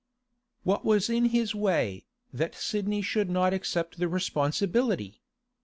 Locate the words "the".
3.99-4.07